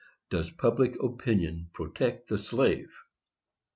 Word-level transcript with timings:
DOES 0.31 0.49
PUBLIC 0.49 0.95
OPINION 0.99 1.69
PROTECT 1.73 2.27
THE 2.27 2.39
SLAVE? 2.39 2.89